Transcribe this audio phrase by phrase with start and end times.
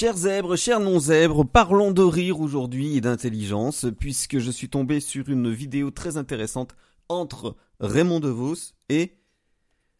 [0.00, 5.28] Chers zèbres, chers non-zèbres, parlons de rire aujourd'hui et d'intelligence, puisque je suis tombé sur
[5.28, 6.76] une vidéo très intéressante
[7.08, 9.18] entre Raymond DeVos et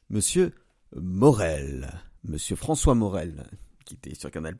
[0.08, 0.52] Monsieur
[0.94, 1.90] Morel,
[2.22, 3.42] Monsieur François Morel,
[3.86, 4.56] qui était sur Canal+,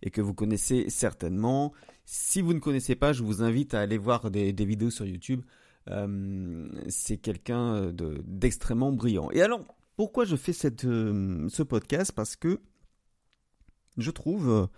[0.00, 1.74] et que vous connaissez certainement.
[2.06, 5.42] Si vous ne connaissez pas, je vous invite à aller voir des, vidéos sur YouTube.
[5.90, 7.92] Euh, c'est quelqu'un
[8.24, 9.30] d'extrêmement brillant.
[9.30, 9.62] Et alors,
[9.96, 10.52] pourquoi je fais
[10.86, 12.12] euh, ce podcast?
[12.12, 12.60] Parce que
[13.96, 14.68] je trouve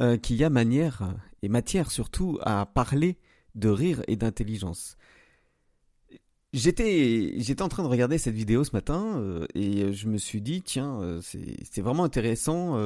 [0.00, 3.18] euh, qu'il y a manière, et matière surtout, à parler
[3.56, 4.96] de rire et d'intelligence.
[6.52, 10.62] J'étais, en train de regarder cette vidéo ce matin euh, et je me suis dit,
[10.62, 12.78] tiens, euh, c'est vraiment intéressant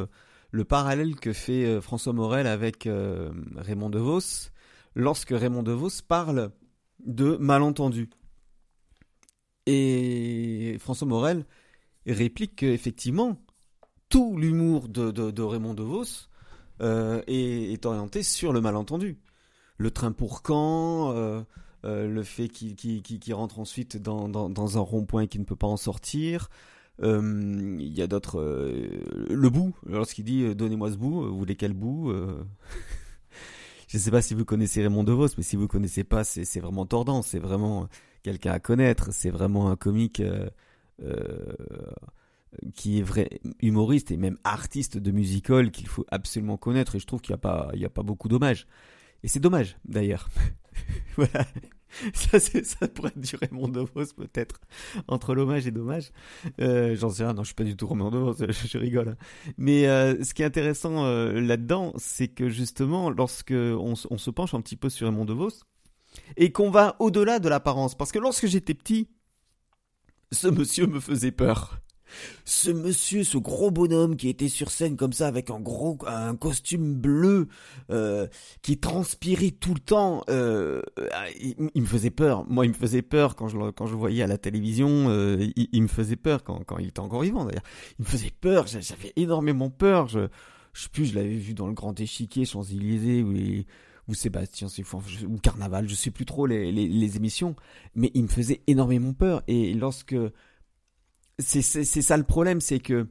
[0.52, 2.88] le parallèle que fait François Morel avec
[3.56, 4.50] Raymond DeVos
[4.94, 6.50] lorsque Raymond DeVos parle
[7.04, 8.08] de malentendus.
[9.66, 11.44] Et François Morel
[12.06, 13.38] réplique qu'effectivement,
[14.12, 16.28] tout l'humour de, Raymond DeVos
[16.82, 19.18] euh, est, orienté sur le malentendu.
[19.78, 21.42] Le train pour quand, euh,
[21.86, 25.66] euh, le fait qu'il rentre ensuite dans, dans, un rond-point et qu'il ne peut pas
[25.66, 26.50] en sortir.
[27.02, 28.38] Il y a d'autres.
[29.30, 32.12] le bout, lorsqu'il dit Donnez-moi ce bout, vous voulez quel bout
[33.88, 36.22] Je ne sais pas si vous connaissez Raymond DeVos, mais si vous ne connaissez pas,
[36.22, 37.22] c'est vraiment tordant.
[37.22, 37.88] C'est vraiment
[38.22, 39.08] quelqu'un à connaître.
[39.10, 40.22] C'est vraiment un comique
[42.74, 47.06] qui est vrai humoriste et même artiste de musical qu'il faut absolument connaître et je
[47.06, 48.66] trouve qu'il n'y a pas il y a pas beaucoup d'hommages.
[49.22, 50.28] Et c'est dommage d'ailleurs.
[51.16, 51.44] Voilà.
[52.14, 54.60] Ça, ça pourrait durer mon Devos peut-être
[55.08, 56.10] entre l'hommage et dommage.
[56.60, 57.34] Euh, j'en sais rien.
[57.34, 59.16] Non je suis pas du tout Romain Devos je, rigole hein.
[59.58, 64.30] mais euh, ce qui est intéressant euh, là-dedans c'est que justement lorsque on, on, se
[64.30, 65.50] penche un petit peu sur Raymond DeVos
[66.38, 67.94] et qu'on va au-delà de l'apparence.
[67.94, 69.08] Parce que lorsque j'étais petit
[70.30, 71.82] ce monsieur me faisait peur
[72.44, 76.36] ce monsieur, ce gros bonhomme qui était sur scène comme ça avec un gros un
[76.36, 77.48] costume bleu
[77.90, 78.26] euh,
[78.62, 80.82] qui transpirait tout le temps, euh,
[81.40, 82.44] il, me faisait peur.
[82.48, 85.08] Moi, il me faisait peur quand je quand je voyais à la télévision.
[85.08, 87.64] Euh, il, me faisait peur quand quand il était encore vivant d'ailleurs.
[87.98, 88.66] Il me faisait peur.
[88.66, 90.08] J'avais énormément peur.
[90.08, 90.28] Je
[90.72, 93.34] je sais plus, je l'avais vu dans le Grand Échiquier, Champs-Élysées, ou,
[94.08, 94.68] ou Sébastien,
[95.28, 97.56] ou Carnaval, je sais plus trop les, les émissions,
[97.94, 99.42] mais il me faisait énormément peur.
[99.48, 100.16] Et lorsque
[101.38, 103.06] c'est ça le problème, c'est que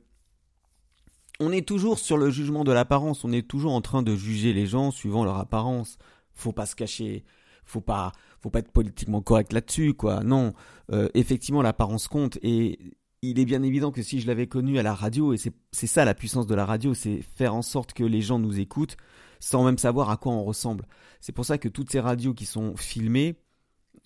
[1.40, 4.54] on est toujours sur le jugement de l'apparence, on est toujours en train de juger
[4.54, 5.98] les gens suivant leur apparence.
[6.34, 7.24] Faut pas se cacher,
[7.66, 8.12] faut pas,
[8.42, 10.24] faut pas être politiquement correct là-dessus, quoi.
[10.24, 10.54] Non,
[10.92, 14.84] euh, effectivement, l'apparence compte et il est bien évident que si je l'avais connu à
[14.84, 18.04] la radio, et c'est ça la puissance de la radio, c'est faire en sorte que
[18.04, 18.98] les gens nous écoutent
[19.40, 20.86] sans même savoir à quoi on ressemble.
[21.20, 23.36] C'est pour ça que toutes ces radios qui sont filmées,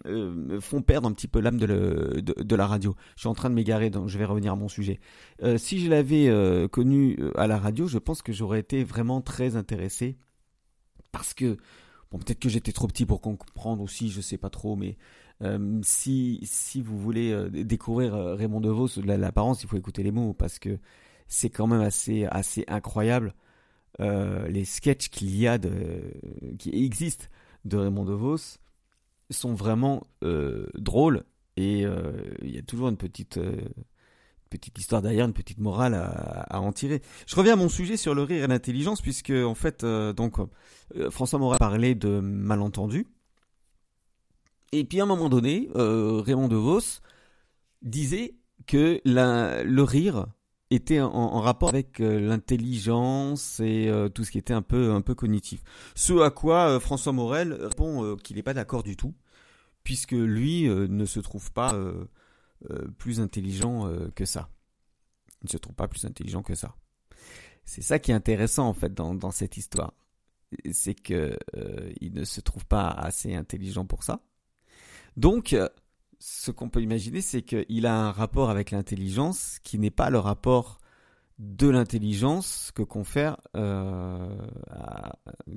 [0.05, 2.95] euh, font perdre un petit peu l'âme de, la radio.
[3.15, 4.99] Je suis en train de m'égarer, donc je vais revenir à mon sujet.
[5.41, 9.21] Euh, si je l'avais euh, connu à la radio, je pense que j'aurais été vraiment
[9.21, 10.17] très intéressé
[11.13, 11.57] parce que
[12.11, 14.97] bon, peut-être que j'étais trop petit pour comprendre aussi, je sais pas trop, mais
[15.81, 20.79] si si vous voulez découvrir Raymond DeVos, l'apparence, il faut écouter les mots parce que
[21.27, 23.33] c'est quand même assez assez incroyable
[23.99, 26.13] les sketchs qu'il y a de
[26.57, 27.25] qui existent
[27.65, 28.59] de Raymond DeVos
[29.29, 31.23] sont vraiment euh, drôles
[31.57, 33.55] et euh, il y a toujours une petite euh,
[34.49, 37.01] petite histoire derrière, une petite morale à, en tirer.
[37.27, 40.37] Je reviens à mon sujet sur le rire et l'intelligence puisque en fait donc
[41.09, 43.07] François Morat parlait de malentendus
[44.71, 47.01] et puis à un moment donné Raymond DeVos
[47.81, 48.35] disait
[48.65, 50.27] que le rire
[50.71, 55.61] était en, rapport avec l'intelligence et tout ce qui était un peu un peu cognitif.
[55.95, 59.13] Ce à quoi François Morel répond qu'il n'est pas d'accord du tout,
[59.83, 61.77] puisque lui ne se trouve pas
[62.97, 64.49] plus intelligent que ça.
[65.43, 66.75] Il ne se trouve pas plus intelligent que ça.
[67.63, 69.93] C'est ça qui est intéressant en fait dans, dans cette histoire,
[70.71, 71.37] c'est que
[72.01, 74.21] il ne se trouve pas assez intelligent pour ça.
[75.15, 75.55] Donc
[76.19, 80.19] ce qu'on peut imaginer, c'est qu'il a un rapport avec l'intelligence qui n'est pas le
[80.19, 80.79] rapport
[81.39, 84.37] de l'intelligence que confère, euh,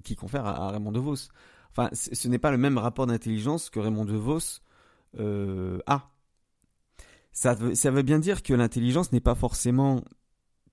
[0.02, 1.28] qui confère à, Raymond DeVos.
[1.70, 4.60] Enfin, ce n'est pas le même rapport d'intelligence que Raymond DeVos
[5.18, 6.10] euh, a.
[7.32, 10.02] Ça veut, ça veut bien dire que l'intelligence n'est pas forcément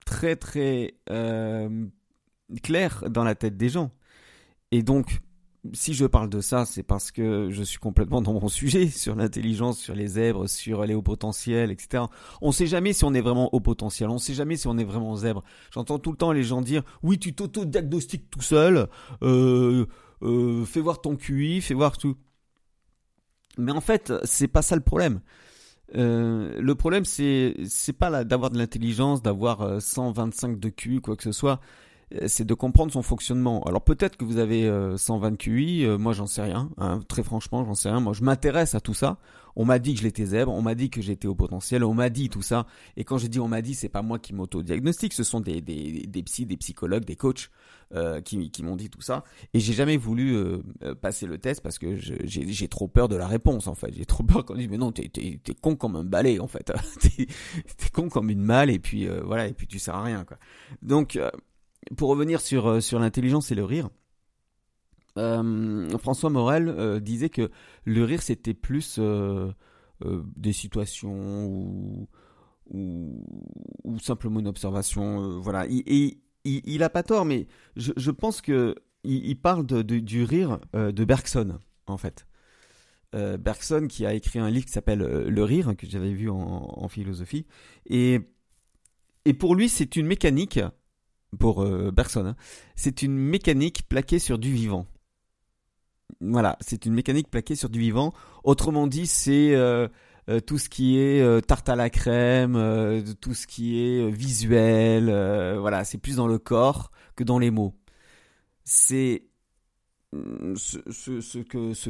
[0.04, 1.86] très très euh,
[2.62, 3.92] claire dans la tête des gens.
[4.72, 5.20] Et donc,
[5.72, 9.14] si je parle de ça, c'est parce que je suis complètement dans mon sujet sur
[9.14, 12.04] l'intelligence, sur les zèbres, sur les hauts potentiels, etc.
[12.40, 14.84] On sait jamais si on est vraiment haut potentiel, on sait jamais si on est
[14.84, 15.42] vraiment zèbre.
[15.70, 18.88] J'entends tout le temps les gens dire oui, tu t'auto-diagnostiques tout seul,
[19.22, 19.86] euh,
[20.22, 22.16] euh, fais voir ton QI, fais voir tout.
[23.58, 25.20] Mais en fait, c'est pas ça le problème.
[25.94, 27.54] Euh, le problème, c'est
[27.98, 31.60] pas d'avoir de l'intelligence, d'avoir 125 de QI, quoi que ce soit
[32.26, 33.62] c'est de comprendre son fonctionnement.
[33.64, 37.74] Alors peut-être que vous avez 120 QI, moi j'en sais rien, hein, très franchement j'en
[37.74, 38.00] sais rien.
[38.00, 39.18] Moi je m'intéresse à tout ça.
[39.56, 42.10] On m'a dit que j'étais zèbre, on m'a dit que j'étais au potentiel, on m'a
[42.10, 42.66] dit tout ça.
[42.98, 45.62] Et quand j'ai dit on m'a dit, c'est pas moi qui m'auto-diagnostique, ce sont des,
[45.62, 47.50] des, des psys, des psychologues, des coachs
[47.94, 49.24] euh, qui, qui m'ont dit tout ça.
[49.54, 53.16] Et j'ai jamais voulu euh, euh, passer le test parce que j'ai trop peur de
[53.16, 53.94] la réponse en fait.
[53.94, 56.70] J'ai trop peur qu'on dise mais non t'es es, con comme un balai en fait.
[57.00, 60.36] t'es con comme une malle et puis voilà et puis tu sers à rien quoi.
[60.82, 61.18] Donc
[61.96, 63.88] pour revenir sur sur l'intelligence et le rire.
[65.16, 67.50] François Morel disait que
[67.84, 69.00] le rire c'était plus
[70.36, 72.08] des situations ou,
[72.70, 75.40] ou, simplement une observation.
[75.40, 75.66] voilà.
[75.68, 81.04] Et, il, a pas tort, mais je, pense que il, parle du rire euh, de
[81.04, 82.26] Bergson, en fait.
[83.14, 86.28] Euh, Bergson qui a écrit un livre qui s'appelle euh, Le rire, que j'avais vu
[86.30, 87.46] en, philosophie.
[87.86, 88.20] Et,
[89.24, 90.60] et pour lui, c'est une mécanique,
[91.38, 92.36] pour Bergson, hein,
[92.76, 94.86] c'est une mécanique plaquée sur du vivant.
[96.20, 98.12] Voilà, c'est une mécanique plaquée sur du vivant.
[98.44, 99.54] Autrement dit, c'est
[100.28, 104.10] euh, tout ce qui est euh, tarte à la crème, euh, tout ce qui est
[104.10, 105.04] visuel,
[105.58, 107.74] voilà, c'est plus dans le corps que dans les mots.
[108.64, 109.24] C'est
[110.12, 111.38] mm, ce,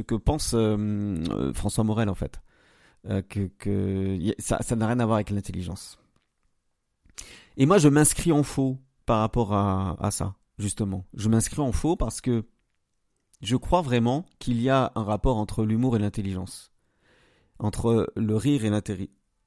[0.01, 0.55] que, pense
[1.55, 2.39] François Morel en fait.
[3.29, 5.97] que, ça n'a rien à voir avec l'intelligence.
[7.57, 11.05] Et moi, je m'inscris en faux par rapport à, ça, justement.
[11.15, 12.45] Je m'inscris en faux parce que
[13.41, 16.71] je crois vraiment qu'il y a un rapport entre l'humour et l'intelligence
[17.59, 18.69] entre le rire et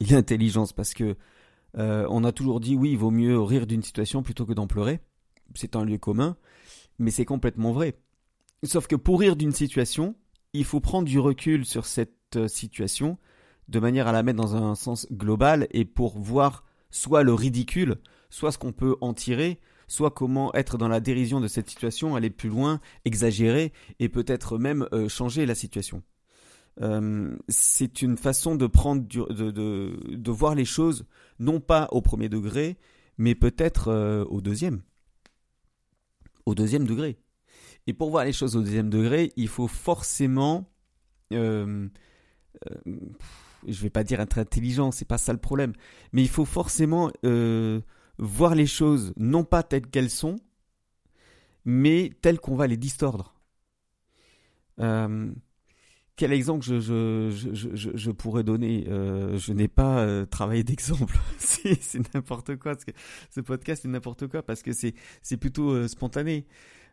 [0.09, 1.15] l'intelligence parce que
[1.77, 4.67] euh, on a toujours dit oui, il vaut mieux rire d'une situation plutôt que d'en
[4.67, 4.99] pleurer.
[5.55, 6.37] C'est un lieu commun,
[6.99, 7.97] mais c'est complètement vrai.
[8.63, 10.15] Sauf que pour rire d'une situation,
[10.53, 13.17] il faut prendre du recul sur cette euh, situation
[13.69, 17.97] de manière à la mettre dans un sens global et pour voir soit le ridicule,
[18.31, 19.59] soit ce qu'on peut en tirer,
[19.91, 24.57] soit comment être dans la dérision de cette situation, aller plus loin, exagérer et peut-être
[24.57, 26.01] même euh, changer la situation.
[26.81, 29.05] Euh, c'est une façon de prendre
[30.31, 31.05] voir les choses
[31.39, 32.77] non pas au premier degré,
[33.17, 34.81] mais peut-être euh, au deuxième.
[36.45, 37.19] Au deuxième degré.
[37.85, 40.71] Et pour voir les choses au deuxième degré, il faut forcément,
[41.31, 41.89] je
[43.67, 45.73] vais pas dire être intelligent, c'est pas ça le problème,
[46.13, 47.11] mais il faut forcément
[48.21, 50.37] voir les choses non pas telles qu'elles sont,
[51.65, 53.35] mais telles qu'on va les distordre.
[54.79, 55.31] Euh,
[56.15, 58.85] quel exemple je, je, je, je pourrais donner?
[58.87, 61.17] Euh, Je n'ai pas euh, travaillé d'exemple.
[61.39, 62.73] c'est n'importe quoi.
[63.31, 66.45] Ce podcast, c'est n'importe quoi parce que c'est plutôt spontané.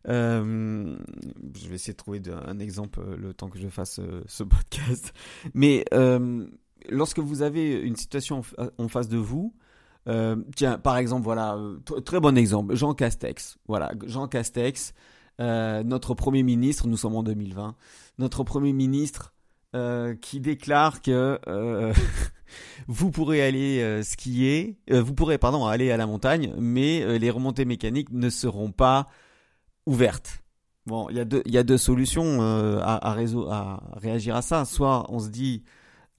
[0.06, 5.12] je vais essayer de trouver un exemple le temps que je fasse ce podcast.
[5.52, 5.84] Mais
[6.88, 8.40] lorsque vous avez une situation
[8.78, 9.54] en, face de vous,
[10.56, 11.58] tiens, par exemple, voilà,
[12.05, 13.58] très bon exemple, Jean Castex.
[13.66, 14.94] Voilà, Jean Castex.
[15.40, 17.76] Euh, notre Premier ministre, nous sommes en 2020,
[18.19, 19.34] notre Premier ministre
[19.76, 21.93] euh, qui déclare que euh,
[22.88, 28.11] vous pourrez aller skier, vous pourrez pardon aller à la montagne, mais les remontées mécaniques
[28.11, 29.08] ne seront pas
[29.87, 30.43] ouvertes.
[30.87, 32.40] Bon, il y a deux il y a deux solutions
[32.81, 34.64] à, à, à réagir à ça.
[34.64, 35.62] Soit on se dit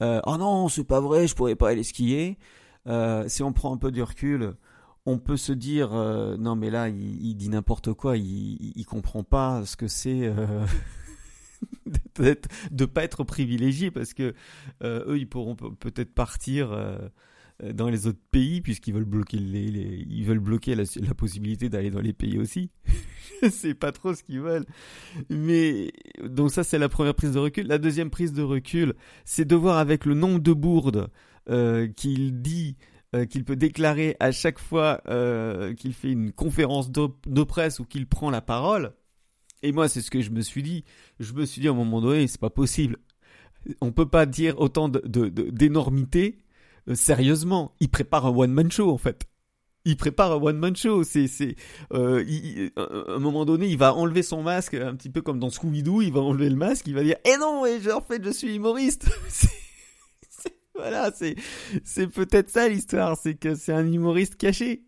[0.01, 2.37] oh non c'est pas vrai, je pourrais pas aller skier.
[3.27, 4.55] Si on prend un peu du recul,
[5.05, 9.23] on peut se dire euh, non mais là il, dit n'importe quoi, il, il, comprend
[9.23, 10.65] pas ce que c'est euh,
[12.71, 14.33] de pas être privilégié parce que
[14.83, 16.77] euh, eux ils pourront peut-être partir
[17.73, 22.01] dans les autres pays puisqu'ils veulent bloquer les, ils veulent bloquer la, possibilité d'aller dans
[22.01, 22.69] les pays aussi.
[23.51, 24.65] c'est pas trop ce qu'ils veulent.
[25.29, 25.91] Mais
[26.23, 27.67] donc ça c'est la première prise de recul.
[27.67, 28.93] La deuxième prise de recul,
[29.25, 31.09] c'est de voir avec le nombre de bourdes
[31.95, 32.75] qu'il dit
[33.15, 37.83] euh, qu'il peut déclarer à chaque fois euh, qu'il fait une conférence de, presse ou
[37.83, 38.93] qu'il prend la parole.
[39.63, 40.83] Et moi, c'est ce que je me suis dit.
[41.19, 42.97] Je me suis dit à un moment donné, c'est pas possible.
[43.81, 46.37] On peut pas dire autant de, d'énormité
[46.87, 47.73] euh, sérieusement.
[47.79, 49.23] Il prépare un one man show en fait.
[49.85, 51.03] Il prépare un one man show.
[51.03, 51.55] C'est, c'est,
[51.89, 55.81] à un moment donné, il va enlever son masque, un petit peu comme dans Scooby
[55.81, 56.03] Doo.
[56.03, 56.85] Il va enlever le masque.
[56.85, 59.09] Il va dire, eh non, et en fait, je suis humoriste.
[60.79, 61.35] Voilà, c'est
[61.83, 64.85] c'est peut-être ça l'histoire, c'est que c'est un humoriste caché.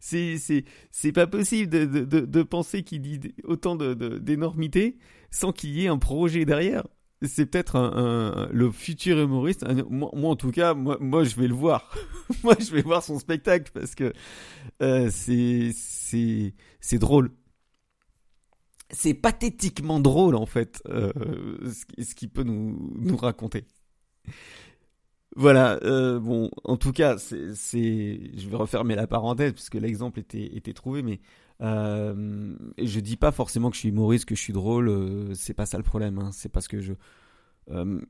[0.00, 4.98] C'est c'est c'est pas possible de de, de, penser qu'il dit autant d'énormités
[5.30, 6.88] sans qu'il y ait un projet derrière.
[7.22, 9.64] C'est peut-être un, le futur humoriste.
[9.88, 11.94] Moi, en tout cas, moi, moi je vais le voir.
[12.42, 14.12] moi je vais voir son spectacle parce que
[14.82, 17.30] euh, c'est c'est c'est drôle
[18.92, 21.10] c'est pathétiquement drôle en fait euh,
[21.70, 23.64] ce qu'il peut nous, nous raconter.
[25.34, 27.54] Voilà, euh, bon, en tout cas, c'est,
[28.36, 31.20] je vais refermer la parenthèse puisque l'exemple était, trouvé, mais
[31.62, 35.54] Euh, je dis pas forcément que je suis humoriste, que je suis drôle, euh, c'est
[35.54, 36.18] pas ça le problème.
[36.18, 36.30] Hein.
[36.32, 36.94] c'est parce que je.
[37.70, 38.00] Euh,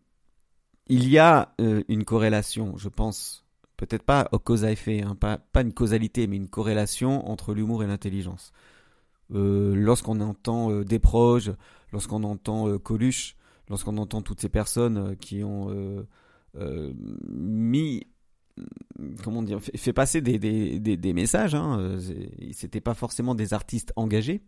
[0.88, 3.44] il y a une corrélation, je pense,
[3.76, 7.54] peut-être pas au cause à effet, hein, pas, pas une causalité, mais une corrélation entre
[7.54, 8.52] l'humour et l'intelligence.
[9.30, 11.50] lorsqu'on entend des proches,
[11.92, 13.36] lorsqu'on entend Coluche,
[13.68, 15.70] lorsqu'on entend toutes ces personnes qui ont
[16.54, 18.06] mis
[19.22, 21.54] comment dire, fait, passer des, des, des, messages.
[21.54, 21.78] Hein.
[21.80, 22.00] Euh,
[22.52, 24.42] c'était pas forcément des artistes engagés,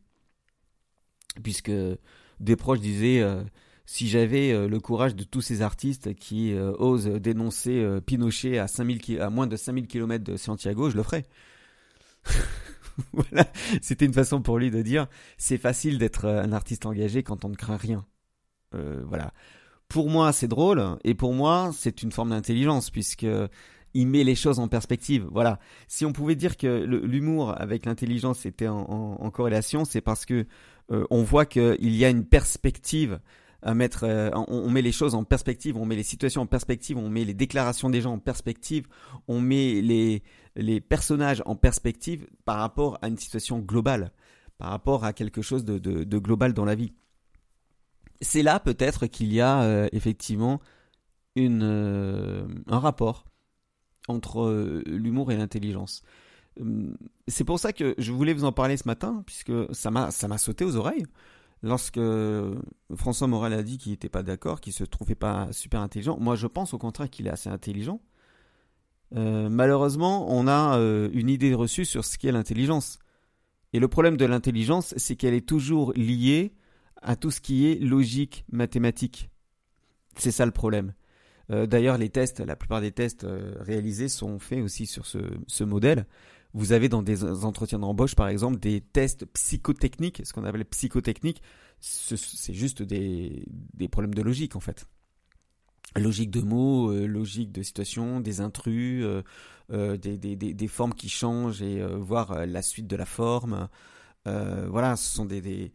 [1.42, 1.73] puisque
[2.40, 3.42] des proches disaient euh,
[3.87, 9.20] si j'avais euh, le courage de tous ces artistes qui osent dénoncer Pinochet à, 5000,
[9.20, 11.26] à moins de 5000 km de Santiago, je le ferais.
[13.12, 13.50] voilà,
[13.82, 17.49] c'était une façon pour lui de dire c'est facile d'être un artiste engagé quand on
[17.49, 18.06] ne craint rien.
[18.73, 19.32] voilà.
[19.88, 23.26] Pour moi, c'est drôle, et pour moi, c'est une forme d'intelligence, puisque
[23.94, 25.26] il met les choses en perspective.
[25.30, 25.58] Voilà.
[25.88, 30.46] Si on pouvait dire que l'humour avec l'intelligence était en, corrélation, c'est parce que
[30.90, 33.20] euh, on voit qu'il y a une perspective
[33.62, 34.04] à mettre.
[34.04, 37.24] Euh, on, met les choses en perspective, on met les situations en perspective, on met
[37.24, 38.86] les déclarations des gens en perspective,
[39.28, 39.80] on met
[40.56, 44.12] les personnages en perspective par rapport à une situation globale,
[44.58, 46.92] par rapport à quelque chose de, global dans la vie.
[48.21, 50.61] C'est là peut-être qu'il y a euh, effectivement
[51.37, 51.62] une,
[52.66, 53.25] un rapport
[54.09, 56.02] entre euh, l'humour et l'intelligence.
[56.61, 60.38] Hum, c'est pour ça que je voulais vous en parler ce matin, puisque ça m'a
[60.38, 61.06] sauté aux oreilles
[61.64, 62.00] lorsque
[62.94, 66.18] François Morel a dit qu'il n'était pas d'accord, qu'il se trouvait pas super intelligent.
[66.21, 68.00] Moi, je pense au contraire qu'il est assez intelligent.
[69.16, 72.99] Euh, malheureusement, on a euh, une idée reçue sur ce qu'est l'intelligence.
[73.73, 76.54] Et le problème de l'intelligence, c'est qu'elle est toujours liée
[77.04, 79.30] à tout ce qui est logique mathématique.
[80.16, 80.94] C'est ça le problème.
[81.50, 85.64] Euh, d'ailleurs, les tests, la plupart des tests euh, réalisés sont faits aussi sur ce,
[85.64, 86.06] modèle.
[86.54, 91.42] Vous avez dans des entretiens d'embauche, par exemple, des tests psychotechniques, ce qu'on appelle psychotechniques.
[91.80, 93.44] C'est juste des,
[93.90, 94.87] problèmes de logique, en fait.
[95.96, 99.04] Logique de mots, euh, logique de situation, des intrus,
[99.68, 103.68] des, formes qui changent et voir la suite de la forme.
[104.25, 105.73] voilà, ce sont des,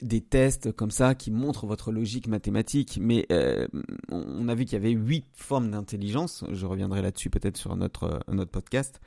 [0.00, 3.68] des tests comme ça qui montrent votre logique mathématique, mais euh,
[4.10, 6.44] on a vu qu'il y avait huit formes d'intelligence.
[6.50, 9.00] Je reviendrai là-dessus peut-être sur notre, un autre podcast.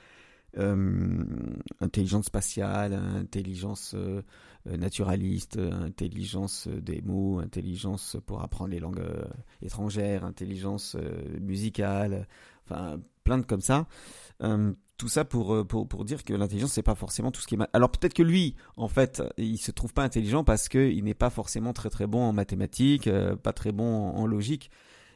[0.57, 1.24] Euh,
[1.81, 4.22] intelligence spatiale, intelligence euh,
[4.65, 9.03] naturaliste, intelligence des mots, intelligence pour apprendre les langues
[9.62, 10.96] étrangères, intelligence
[11.39, 12.27] musicale,
[12.69, 13.88] enfin plein de comme ça
[14.97, 17.55] tout ça pour, euh, pour, pour dire que l'intelligence, c'est pas forcément tout ce qui
[17.55, 17.59] est.
[17.74, 21.29] Alors peut-être que lui, en fait, il se trouve pas intelligent parce qu'il n'est pas
[21.29, 24.71] forcément très très bon en mathématiques, euh, pas très bon en, logique.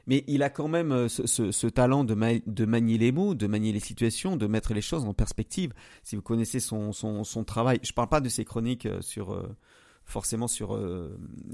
[0.08, 2.16] Mais il a quand même euh, ce, talent de,
[2.46, 5.74] de manier les mots, de manier les situations, de mettre les choses en perspective.
[6.04, 9.44] Si vous connaissez son, son, son travail, je parle pas de ses chroniques sur
[10.06, 10.80] forcément sur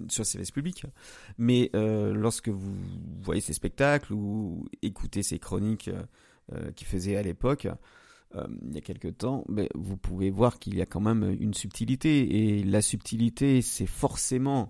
[0.10, 0.86] sur service public,
[1.38, 2.75] mais lorsque vous
[3.22, 5.89] voyez ses spectacles ou écoutez ses chroniques
[6.75, 7.68] qu'il faisait à l'époque,
[8.36, 11.36] euh, il y a quelques temps, mais vous pouvez voir qu'il y a quand même
[11.39, 12.58] une subtilité.
[12.58, 14.68] Et la subtilité, c'est forcément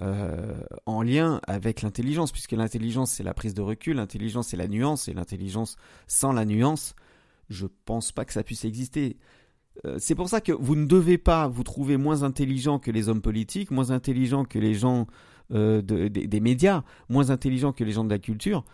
[0.00, 4.68] euh, en lien avec l'intelligence, puisque l'intelligence, c'est la prise de recul, l'intelligence, c'est la
[4.68, 5.76] nuance, et l'intelligence
[6.08, 6.94] sans la nuance,
[7.50, 9.16] je pense pas que ça puisse exister.
[9.84, 13.08] Euh, c'est pour ça que vous ne devez pas vous trouver moins intelligent que les
[13.08, 15.06] hommes politiques, moins intelligent que les gens
[15.50, 18.64] des médias, moins intelligent que les gens de la culture,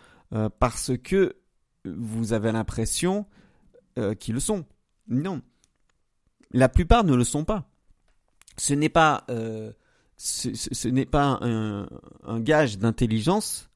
[0.59, 1.35] parce que
[1.83, 3.25] vous avez l'impression
[3.97, 4.65] euh, qui le sont.
[5.07, 5.41] Non.
[6.51, 7.69] La plupart ne le sont pas.
[8.57, 9.73] Ce n'est pas, euh,
[10.15, 13.69] ce, n'est pas un, gage d'intelligence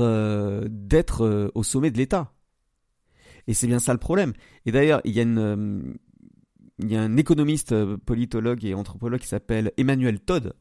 [0.00, 2.32] euh, d'être au sommet de l'État.
[3.46, 4.32] Et c'est bien ça le problème.
[4.64, 10.54] Et d'ailleurs, il y a a un économiste, politologue et anthropologue qui s'appelle Emmanuel Todd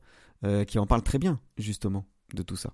[0.68, 2.74] qui en parle très bien justement de tout ça.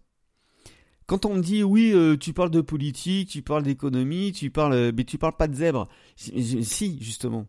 [1.12, 4.74] Quand on me dit oui, euh, tu parles de politique, tu parles d'économie, tu parles,
[4.74, 5.90] euh, mais tu parles pas de zèbre.
[6.16, 7.48] Si, justement.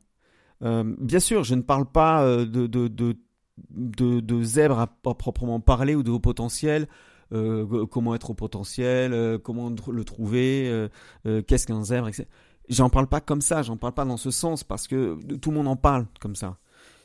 [0.64, 6.18] Euh, bien sûr, je ne parle pas de, zèbre à, proprement parler ou de haut
[6.18, 6.88] potentiel.
[7.30, 10.88] comment être au potentiel, comment le trouver,
[11.46, 12.26] qu'est-ce qu'un zèbre, etc.
[12.68, 15.56] J'en parle pas comme ça, j'en parle pas dans ce sens parce que tout le
[15.56, 16.58] monde en parle comme ça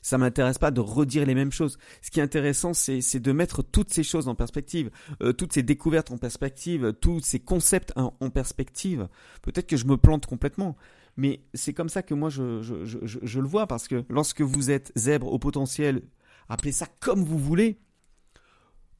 [0.08, 1.78] ça m'intéresse pas de redire les mêmes choses.
[2.02, 4.90] Ce qui est intéressant, c'est de mettre toutes ces choses en perspective,
[5.22, 9.10] euh, toutes ces découvertes en perspective, tous ces concepts en, perspective.
[9.42, 10.78] Peut-être que je me plante complètement,
[11.18, 15.32] mais c'est comme ça que moi je, le vois, parce que lorsque vous êtes zèbre
[15.32, 16.04] au potentiel,
[16.48, 17.78] appelez ça comme vous voulez,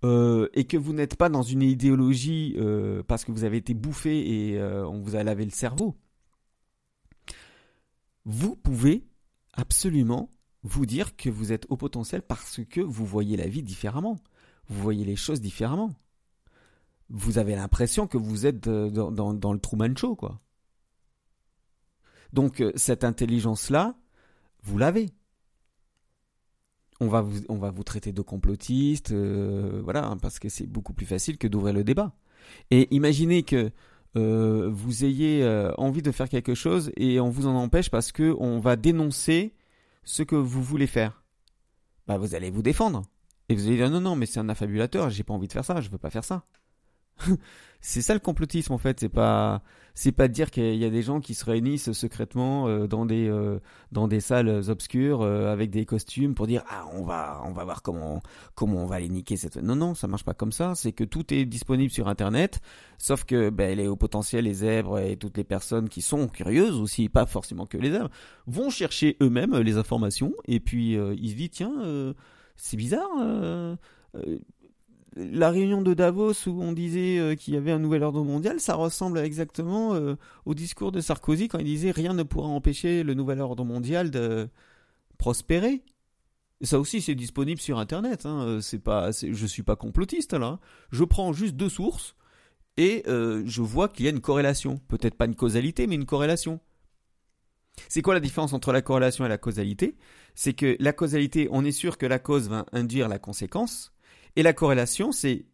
[0.04, 3.74] euh, et que vous n'êtes pas dans une idéologie euh, parce que vous avez été
[3.74, 5.96] bouffé et on vous a lavé le cerveau,
[8.28, 9.08] vous pouvez
[9.54, 10.30] absolument
[10.62, 14.18] vous dire que vous êtes au potentiel parce que vous voyez la vie différemment.
[14.68, 15.92] Vous voyez les choses différemment.
[17.10, 20.42] Vous avez l'impression que vous êtes dans, dans, le Truman Show, quoi.
[22.34, 23.96] Donc, euh, cette intelligence-là,
[24.62, 25.10] vous l'avez.
[27.00, 30.68] On va vous, on va vous traiter de complotiste, euh, voilà, hein, parce que c'est
[30.68, 32.14] beaucoup plus facile que d'ouvrir le débat.
[32.72, 33.72] Et imaginez que
[34.16, 35.46] euh, vous ayez
[35.78, 39.54] envie de faire quelque chose et on vous en empêche parce que on va dénoncer
[40.04, 41.24] ce que vous voulez faire,
[42.08, 43.04] bah vous allez vous défendre.
[43.50, 45.66] Et vous allez dire non, non, mais c'est un affabulateur, j'ai pas envie de faire
[45.66, 46.46] ça, je veux pas faire ça.
[47.82, 49.62] c'est ça le complotisme en fait, c'est pas
[49.98, 53.28] c'est pas dire qu'il y a des gens qui se réunissent secrètement euh, dans des
[53.28, 53.58] euh,
[53.92, 57.64] dans des salles obscures euh, avec des costumes pour dire ah on va on va
[57.64, 58.22] voir comment
[58.54, 61.04] comment on va les niquer cette non non ça marche pas comme ça c'est que
[61.04, 62.62] tout est disponible sur internet
[63.00, 66.80] sauf que ben les au potentiel les zèbres et toutes les personnes qui sont curieuses
[66.80, 68.12] aussi pas forcément que les zèbres
[68.46, 72.14] vont chercher eux-mêmes les informations et puis ils se disent tiens
[72.56, 73.10] c'est bizarre
[75.18, 78.60] la réunion de Davos où on disait euh, qu'il y avait un nouvel ordre mondial,
[78.60, 83.04] ça ressemble exactement euh, au discours de Sarkozy quand il disait rien ne pourra empêcher
[83.04, 84.48] le nouvel ordre mondial de
[85.18, 85.82] prospérer.
[86.62, 88.26] ça aussi, c'est disponible sur Internet.
[88.26, 88.44] Hein.
[88.44, 90.60] Euh, c'est pas, je suis pas complotiste là.
[90.92, 92.16] Je prends juste deux sources
[92.78, 94.80] et je vois qu'il y a une corrélation.
[94.88, 96.60] Peut-être pas une causalité, mais une corrélation.
[97.90, 99.98] C'est quoi la différence entre la corrélation et la causalité?
[100.36, 103.92] C'est que la causalité, on est sûr que la cause va induire la conséquence,
[104.38, 105.46] et la corrélation, c'est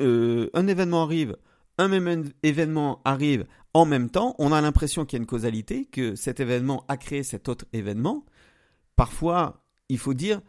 [0.00, 1.36] euh, un événement arrive,
[1.78, 5.86] un même événement arrive en même temps, on a l'impression qu'il y a une causalité,
[5.86, 8.26] que cet événement a créé cet autre événement.
[8.96, 10.42] Parfois, il faut dire,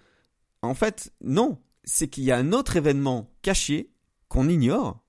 [0.64, 3.92] en fait, non, c'est qu'il y a un autre événement caché
[4.28, 5.06] qu'on ignore,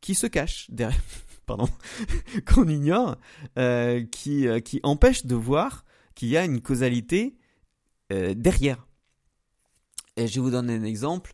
[0.00, 1.00] qui se cache derrière,
[1.46, 1.68] pardon,
[2.52, 3.16] qu'on ignore,
[3.56, 5.84] euh, qui, euh, qui empêche de voir
[6.16, 7.36] qu'il y a une causalité
[8.10, 8.88] derrière.
[10.16, 11.32] Et je vous donne un exemple.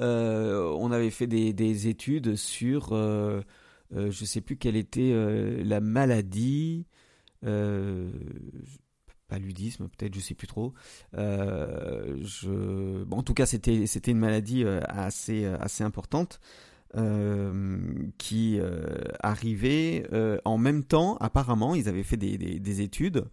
[0.00, 3.42] Euh, on avait fait des, études sur, euh,
[3.94, 5.12] euh, je ne sais plus quelle était
[5.64, 6.86] la maladie,
[9.28, 10.72] paludisme peut-être, je sais plus trop.
[11.14, 12.22] en
[13.24, 15.44] tout cas, c'était une maladie assez
[15.80, 16.40] importante.
[18.18, 18.60] qui
[19.20, 20.08] arrivait
[20.44, 23.24] en même temps, apparemment, ils avaient fait des études.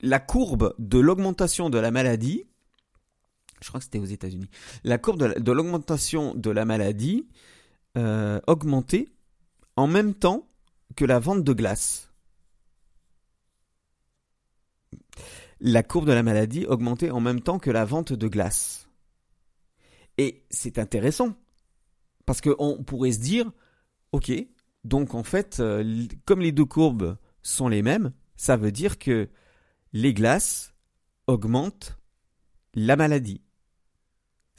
[0.00, 2.44] la courbe de l'augmentation de la maladie
[3.64, 4.50] je crois que c'était aux États-Unis,
[4.84, 7.26] la courbe de l'augmentation de, la maladie
[7.96, 9.08] euh, augmentait
[9.76, 10.46] en même temps
[10.96, 12.12] que la vente de glace.
[15.60, 18.86] La courbe de la maladie augmentait en même temps que la vente de glace.
[20.18, 21.34] Et c'est intéressant,
[22.26, 23.50] parce qu'on pourrait se dire,
[24.12, 24.30] ok,
[24.84, 29.30] donc en fait, euh, comme les deux courbes sont les mêmes, ça veut dire que
[29.94, 30.74] les glaces
[31.26, 31.98] augmentent
[32.74, 33.40] la maladie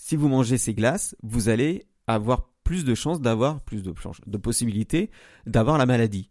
[0.06, 3.92] si vous mangez ces glaces, vous allez avoir plus de chances d'avoir plus de,
[4.28, 5.10] de possibilités
[5.48, 6.30] d'avoir la maladie.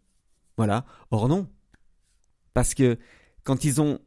[0.55, 0.85] Voilà.
[1.11, 1.51] Or non.
[2.53, 2.97] Parce que
[3.43, 3.99] quand ils ont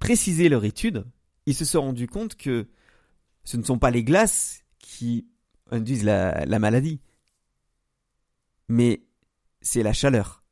[0.00, 1.06] précisé leur étude,
[1.46, 2.66] ils se sont rendus compte que
[3.44, 5.28] ce ne sont pas les glaces qui
[5.70, 7.00] induisent la, la maladie,
[8.66, 9.06] mais
[9.60, 10.42] c'est la chaleur.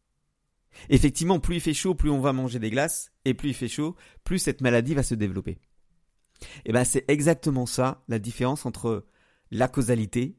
[0.88, 3.66] Effectivement, plus il fait chaud, plus on va manger des glaces, et plus il fait
[3.66, 5.58] chaud, plus cette maladie va se développer.
[6.40, 9.06] Et eh ben c'est exactement ça la différence entre
[9.50, 10.36] la causalité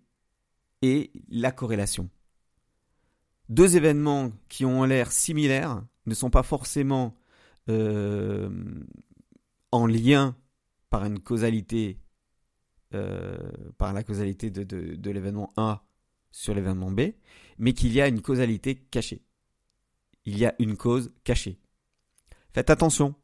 [0.82, 2.10] et la corrélation.
[3.50, 7.16] Deux événements qui ont l'air similaires ne sont pas forcément
[7.70, 8.50] euh,
[9.72, 10.36] en lien
[10.90, 12.00] par une causalité,
[12.94, 13.38] euh,
[13.78, 15.86] par la causalité de, de l'événement A
[16.32, 17.02] sur l'événement B,
[17.58, 19.24] mais qu'il y a une causalité cachée.
[20.26, 21.60] Il y a une cause cachée.
[22.54, 23.16] Faites attention,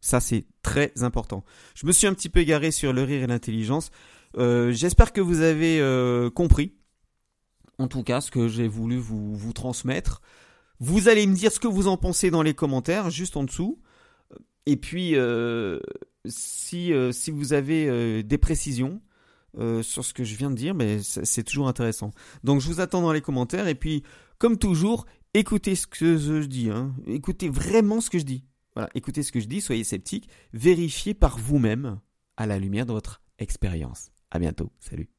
[0.00, 1.44] ça, c'est très important.
[1.74, 3.90] Je me suis un petit peu égaré sur le rire et l'intelligence.
[4.38, 6.74] Euh, j'espère que vous avez euh, compris,
[7.78, 10.22] en tout cas, ce que j'ai voulu vous, transmettre.
[10.78, 13.80] Vous allez me dire ce que vous en pensez dans les commentaires, juste en dessous.
[14.64, 15.80] Et puis, euh,
[16.24, 16.92] si,
[17.30, 19.02] vous avez des précisions
[19.82, 22.12] sur ce que je viens de dire, mais c'est toujours intéressant.
[22.42, 23.68] Donc, je vous attends dans les commentaires.
[23.68, 24.02] Et puis,
[24.38, 26.70] comme toujours, écoutez ce que je dis.
[26.70, 26.94] Hein.
[27.06, 28.44] Écoutez vraiment ce que je dis.
[28.74, 32.00] Voilà, écoutez ce que je dis, soyez sceptiques, vérifiez par vous-même
[32.36, 34.10] à la lumière de votre expérience.
[34.30, 35.10] À bientôt, salut.